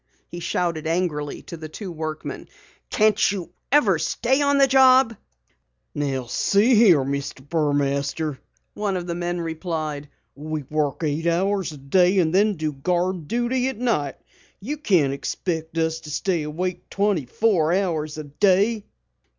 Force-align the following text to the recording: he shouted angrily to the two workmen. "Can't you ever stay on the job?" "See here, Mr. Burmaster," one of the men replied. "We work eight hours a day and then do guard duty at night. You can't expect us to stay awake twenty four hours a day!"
he 0.29 0.39
shouted 0.39 0.87
angrily 0.87 1.43
to 1.43 1.55
the 1.55 1.69
two 1.69 1.91
workmen. 1.91 2.47
"Can't 2.89 3.31
you 3.31 3.51
ever 3.71 3.99
stay 3.99 4.41
on 4.41 4.57
the 4.57 4.65
job?" 4.65 5.15
"See 5.93 6.73
here, 6.73 7.01
Mr. 7.01 7.47
Burmaster," 7.47 8.39
one 8.73 8.97
of 8.97 9.05
the 9.05 9.13
men 9.13 9.39
replied. 9.39 10.09
"We 10.33 10.63
work 10.63 11.03
eight 11.03 11.27
hours 11.27 11.71
a 11.71 11.77
day 11.77 12.17
and 12.17 12.33
then 12.33 12.55
do 12.55 12.73
guard 12.73 13.27
duty 13.27 13.67
at 13.67 13.77
night. 13.77 14.15
You 14.59 14.77
can't 14.77 15.13
expect 15.13 15.77
us 15.77 15.99
to 15.99 16.09
stay 16.09 16.41
awake 16.41 16.89
twenty 16.89 17.27
four 17.27 17.71
hours 17.71 18.17
a 18.17 18.23
day!" 18.23 18.85